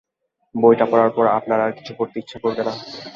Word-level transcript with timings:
বইটা 0.55 0.85
পড়ার 0.91 1.11
পর 1.15 1.25
আপনার 1.37 1.59
আর 1.65 1.71
কিছু 1.77 1.91
পড়তে 1.97 2.17
ইচ্ছা 2.19 2.37
করবে 2.43 2.61
না। 2.67 2.73